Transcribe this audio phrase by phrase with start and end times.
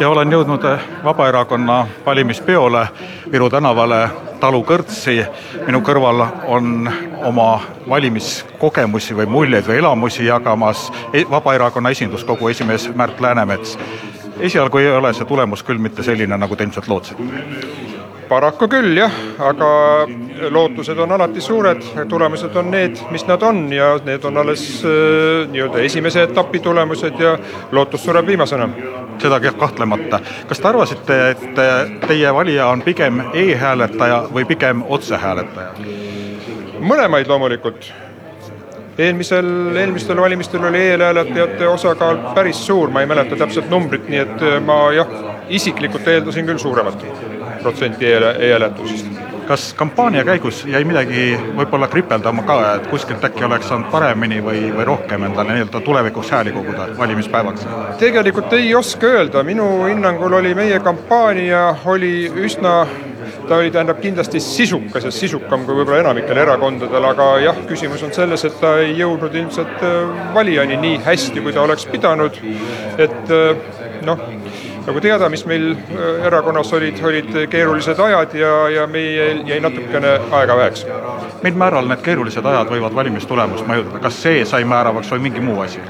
[0.00, 0.64] ja olen jõudnud
[1.04, 2.88] Vabaerakonna valimispeole
[3.32, 4.08] Viru tänavale
[4.40, 5.26] Talu kõrtsi.
[5.66, 6.90] minu kõrval on
[7.24, 13.78] oma valimiskogemusi või muljeid või elamusi jagamas e-, Vabaerakonna esinduskogu esimees Märt Läänemets.
[14.40, 17.22] esialgu ei ole see tulemus küll mitte selline, nagu te ilmselt lootsite
[18.28, 19.68] paraku küll jah, aga
[20.52, 25.48] lootused on alati suured, tulemused on need, mis nad on ja need on alles äh,
[25.50, 27.36] nii-öelda esimese etapi tulemused ja
[27.72, 28.68] lootus sureb viimasena.
[29.18, 30.20] seda kahtlemata.
[30.48, 31.56] kas te arvasite, et
[32.06, 35.72] teie valija on pigem e-hääletaja või pigem otsehääletaja?
[36.80, 37.90] mõlemaid loomulikult
[38.98, 44.46] eelmisel, eelmistel valimistel oli eelhääletajate osakaal päris suur, ma ei mäleta täpselt numbrit, nii et
[44.66, 45.18] ma jah,
[45.48, 47.02] isiklikult eeldasin küll suuremat
[47.62, 49.06] protsenti e-hääletusest.
[49.48, 54.66] kas kampaania käigus jäi midagi võib-olla kripeldama ka, et kuskilt äkki oleks saanud paremini või,
[54.76, 57.66] või rohkem endale nii-öelda tulevikuks hääli koguda valimispäevaks?
[57.98, 62.82] tegelikult ei oska öelda, minu hinnangul oli meie kampaania oli üsna
[63.48, 68.12] ta oli, tähendab kindlasti sisukas ja sisukam kui võib-olla enamikel erakondadel, aga jah, küsimus on
[68.16, 69.98] selles, et ta ei jõudnud ilmselt äh,
[70.34, 72.38] valijani nii hästi, kui ta oleks pidanud.
[72.98, 74.20] et äh, noh,
[74.88, 80.14] nagu teada, mis meil äh, erakonnas olid, olid keerulised ajad ja, ja meil jäi natukene
[80.40, 80.86] aega väheks.
[81.42, 85.60] mil määral need keerulised ajad võivad valimistulemust mõjutada, kas see sai määravaks või mingi muu
[85.60, 85.84] asi?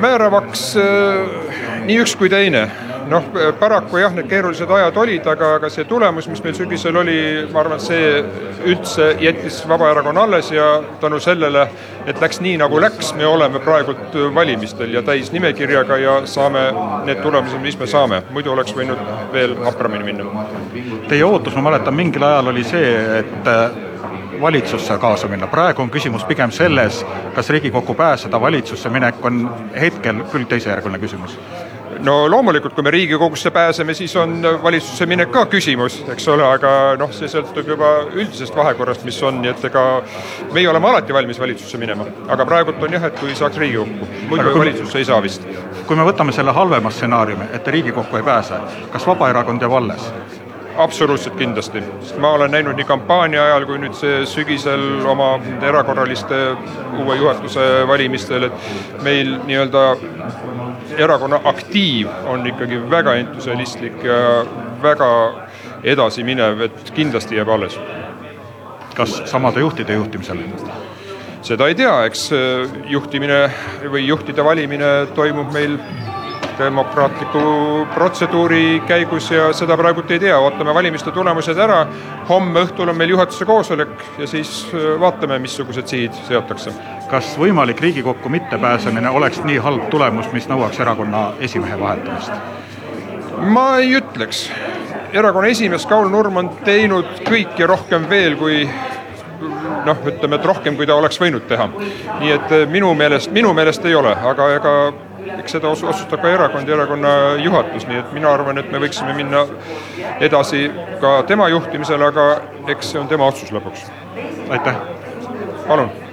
[0.00, 1.56] määravaks äh,
[1.88, 2.68] nii üks kui teine
[3.08, 3.24] noh,
[3.58, 7.18] paraku jah, need keerulised ajad olid, aga, aga see tulemus, mis meil sügisel oli,
[7.52, 8.20] ma arvan, see
[8.64, 11.68] üldse jättis Vabaerakonna alles ja tänu sellele,
[12.06, 16.68] et läks nii, nagu läks, me oleme praegult valimistel ja täis nimekirjaga ja saame
[17.06, 19.00] need tulemused, mis me saame, muidu oleks võinud
[19.32, 20.46] veel hapramini minna.
[21.08, 23.70] Teie ootus, ma mäletan, mingil ajal oli see, et äh,
[24.40, 29.48] valitsusse kaasa minna, praegu on küsimus pigem selles, kas Riigikokku pääseda, valitsusse minek on
[29.80, 31.38] hetkel küll teisejärguline küsimus
[32.04, 36.72] no loomulikult, kui me Riigikogusse pääseme, siis on valitsusse minek ka küsimus, eks ole, aga
[37.00, 39.84] noh, see sõltub juba üldisest vahekorrast, mis on, nii et ega
[40.54, 44.54] meie oleme alati valmis valitsusse minema, aga praegult on jah, et kui saaks Riigikokku, muidu
[44.58, 45.46] valitsusse ei saa vist.
[45.86, 48.60] kui me võtame selle halvema stsenaariumi, et Riigikokku ei pääse,
[48.92, 50.12] kas Vabaerakond jääb alles?
[50.78, 55.32] Absoluutselt kindlasti, sest ma olen näinud nii kampaania ajal kui nüüd see sügisel oma
[55.66, 56.38] erakorraliste
[57.02, 59.84] uue juhatuse valimistel, et meil nii-öelda
[60.98, 64.20] erakonna aktiiv on ikkagi väga entusialistlik ja
[64.82, 65.10] väga
[65.82, 67.78] edasiminev, et kindlasti jääb alles.
[68.98, 70.38] kas samade juhtide juhtimisel?
[71.42, 72.30] seda ei tea, eks
[72.90, 73.44] juhtimine
[73.84, 75.78] või juhtide valimine toimub meil
[76.58, 77.40] demokraatliku
[77.94, 81.86] protseduuri käigus ja seda praegult ei tea, ootame valimiste tulemused ära.
[82.28, 86.72] homme õhtul on meil juhatuse koosolek ja siis äh, vaatame, missugused sihid seatakse.
[87.10, 92.32] kas võimalik Riigikokku mittepääsemine oleks nii halb tulemus, mis nõuaks erakonna esimehe vahetamist?
[93.54, 94.48] ma ei ütleks,
[95.12, 98.64] erakonna esimees Kaul Nurm on teinud kõike rohkem veel, kui
[99.86, 101.68] noh, ütleme, et rohkem, kui ta oleks võinud teha.
[102.20, 104.74] nii et äh, minu meelest, minu meelest ei ole, aga ega
[105.38, 107.12] eks seda otsustab ka erakond ja erakonna
[107.42, 109.44] juhatus, nii et mina arvan, et me võiksime minna
[110.20, 110.66] edasi
[111.02, 112.28] ka tema juhtimisel, aga
[112.74, 113.88] eks see on tema otsus lõpuks.
[114.50, 114.84] aitäh!
[115.68, 116.07] palun